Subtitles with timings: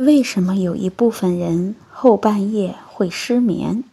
[0.00, 3.84] 为什么有一部分人后半夜会失眠？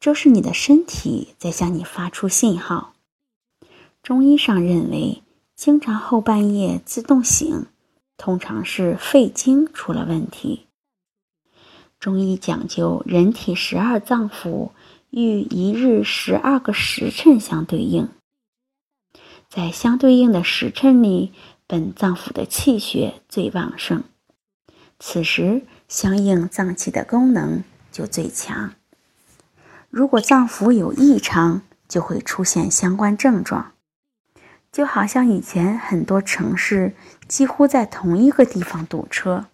[0.00, 2.94] 这是你的身体在向你发出信号。
[4.02, 5.22] 中医上认为，
[5.54, 7.66] 经常后半夜自动醒，
[8.16, 10.64] 通常是肺经出了问题。
[12.00, 14.70] 中医讲究人体十二脏腑
[15.10, 18.08] 与一日十二个时辰相对应，
[19.50, 21.34] 在相对应的时辰里，
[21.66, 24.02] 本脏腑的气血最旺盛。
[24.98, 28.74] 此时，相应脏器的功能就最强。
[29.90, 33.72] 如果脏腑有异常，就会出现相关症状，
[34.72, 36.94] 就好像以前很多城市
[37.28, 39.46] 几乎在同一个地方堵车，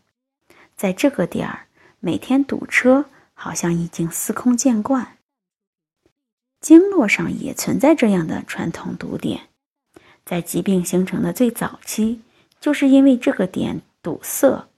[0.77, 1.67] 在这个点儿
[1.99, 5.19] 每天堵车，好像已经司空见惯。
[6.61, 9.49] 经络上也存在这样的传统堵点，
[10.25, 12.23] 在疾病形成的最早期，
[12.61, 14.70] 就是因为这个点堵塞。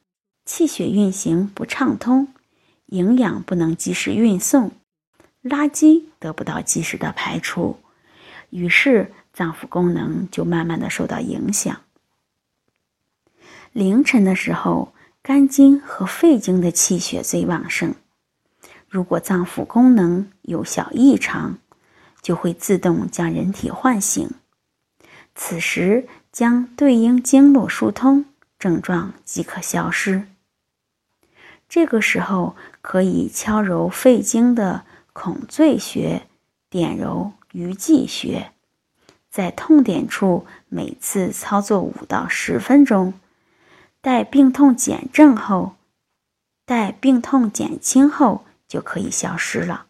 [0.45, 2.29] 气血运行不畅通，
[2.87, 4.73] 营养不能及时运送，
[5.43, 7.79] 垃圾得不到及时的排出，
[8.51, 11.81] 于是脏腑功能就慢慢的受到影响。
[13.73, 17.95] 凌晨的时候，肝经和肺经的气血最旺盛，
[18.89, 21.59] 如果脏腑功能有小异常，
[22.21, 24.29] 就会自动将人体唤醒，
[25.35, 28.27] 此时将对应经络疏通，
[28.59, 30.27] 症状即可消失。
[31.73, 34.85] 这个时候可以敲揉肺经的
[35.15, 36.27] 孔最穴，
[36.69, 38.53] 点揉鱼际穴，
[39.31, 43.15] 在痛点处每次操作五到十分钟，
[44.03, 45.77] 待病痛减症后，
[46.67, 49.87] 待病痛减轻后就可以消失了。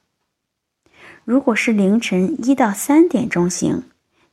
[1.24, 3.82] 如果是凌晨一到三点钟醒，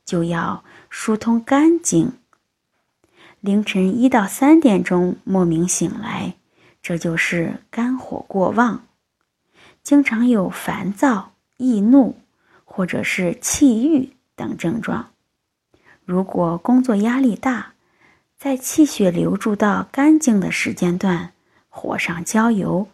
[0.04, 2.12] 就要疏通肝经。
[3.40, 6.36] 凌晨一到三点钟莫名醒来。
[6.82, 8.86] 这就是肝火过旺，
[9.82, 12.16] 经常有烦躁、易怒，
[12.64, 15.10] 或者是气郁等症状。
[16.04, 17.74] 如果工作压力大，
[18.38, 21.32] 在气血流注到肝经的时间段，
[21.68, 22.88] 火上浇油，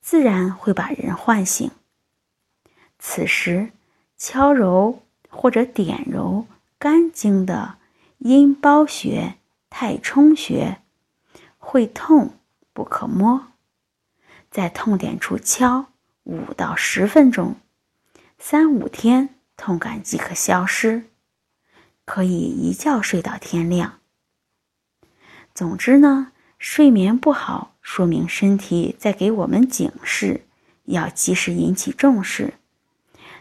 [0.00, 1.70] 自然会把人唤醒。
[3.00, 3.72] 此时
[4.16, 6.46] 敲揉或者点揉
[6.78, 7.74] 肝经的
[8.18, 9.34] 阴包穴、
[9.68, 10.78] 太冲穴，
[11.58, 12.34] 会痛。
[12.72, 13.48] 不可摸，
[14.50, 15.86] 在痛点处敲
[16.24, 17.56] 五到十分钟，
[18.38, 21.04] 三五天痛感即可消失，
[22.04, 23.98] 可以一觉睡到天亮。
[25.54, 30.46] 总之呢，睡眠不好说明身体在给我们警示，
[30.84, 32.54] 要及时引起重视，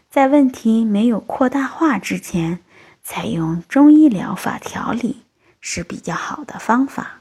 [0.10, 2.60] 在问题没有扩大化之前，
[3.02, 5.24] 采用中医疗法调理
[5.62, 7.21] 是比较好的方法。